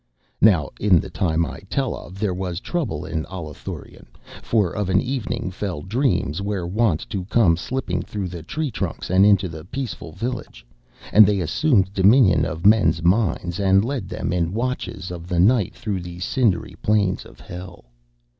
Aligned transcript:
Now 0.41 0.71
in 0.79 0.99
the 0.99 1.11
time 1.11 1.45
I 1.45 1.59
tell 1.69 1.95
of, 1.95 2.17
there 2.19 2.33
was 2.33 2.59
trouble 2.59 3.05
in 3.05 3.23
Allathurion, 3.27 4.07
for 4.41 4.75
of 4.75 4.89
an 4.89 4.99
evening 4.99 5.51
fell 5.51 5.83
dreams 5.83 6.41
were 6.41 6.65
wont 6.65 7.07
to 7.11 7.25
come 7.25 7.55
slipping 7.55 8.01
through 8.01 8.29
the 8.29 8.41
tree 8.41 8.71
trunks 8.71 9.11
and 9.11 9.27
into 9.27 9.47
the 9.47 9.63
peaceful 9.63 10.11
village; 10.13 10.65
and 11.13 11.23
they 11.27 11.39
assumed 11.39 11.93
dominion 11.93 12.45
of 12.45 12.65
men's 12.65 13.03
minds 13.03 13.59
and 13.59 13.85
led 13.85 14.09
them 14.09 14.33
in 14.33 14.55
watches 14.55 15.11
of 15.11 15.27
the 15.27 15.39
night 15.39 15.75
through 15.75 16.01
the 16.01 16.17
cindery 16.19 16.73
plains 16.81 17.23
of 17.23 17.39
Hell. 17.39 17.85